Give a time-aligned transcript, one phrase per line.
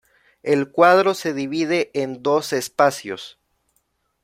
[0.41, 3.37] El cuadro se divide en dos espacios.